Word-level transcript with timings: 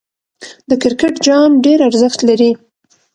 د 0.69 0.71
کرکټ 0.81 1.13
جام 1.25 1.51
ډېر 1.65 1.79
ارزښت 1.89 2.19
لري. 2.29 2.51